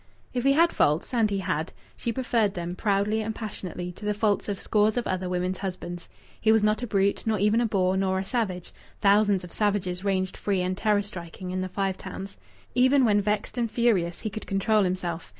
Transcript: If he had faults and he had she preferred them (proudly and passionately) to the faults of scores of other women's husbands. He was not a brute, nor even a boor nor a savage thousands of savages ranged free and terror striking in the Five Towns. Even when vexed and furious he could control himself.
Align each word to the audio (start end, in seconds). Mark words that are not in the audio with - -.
If 0.33 0.45
he 0.45 0.53
had 0.53 0.73
faults 0.73 1.13
and 1.13 1.29
he 1.29 1.37
had 1.37 1.73
she 1.95 2.11
preferred 2.11 2.55
them 2.55 2.75
(proudly 2.75 3.21
and 3.21 3.35
passionately) 3.35 3.91
to 3.91 4.03
the 4.03 4.15
faults 4.15 4.49
of 4.49 4.59
scores 4.59 4.97
of 4.97 5.05
other 5.05 5.29
women's 5.29 5.59
husbands. 5.59 6.09
He 6.41 6.51
was 6.51 6.63
not 6.63 6.81
a 6.81 6.87
brute, 6.87 7.21
nor 7.27 7.37
even 7.37 7.61
a 7.61 7.67
boor 7.67 7.95
nor 7.95 8.17
a 8.17 8.25
savage 8.25 8.73
thousands 8.99 9.43
of 9.43 9.51
savages 9.51 10.03
ranged 10.03 10.35
free 10.37 10.61
and 10.63 10.75
terror 10.75 11.03
striking 11.03 11.51
in 11.51 11.61
the 11.61 11.69
Five 11.69 11.99
Towns. 11.99 12.37
Even 12.73 13.05
when 13.05 13.21
vexed 13.21 13.59
and 13.59 13.69
furious 13.69 14.21
he 14.21 14.31
could 14.31 14.47
control 14.47 14.81
himself. 14.85 15.29